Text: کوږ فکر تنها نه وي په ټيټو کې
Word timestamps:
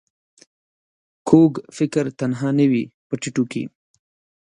کوږ 1.29 1.51
فکر 1.77 2.05
تنها 2.19 2.49
نه 2.59 2.65
وي 2.71 2.83
په 3.07 3.13
ټيټو 3.21 3.43
کې 3.51 3.63